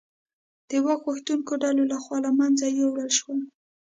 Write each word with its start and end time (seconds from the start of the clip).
د 0.69 0.71
واک 0.85 0.99
غوښتونکو 1.07 1.51
ډلو 1.63 1.83
لخوا 1.93 2.17
له 2.25 2.31
منځه 2.39 2.65
یووړل 2.77 3.09
شول. 3.19 3.41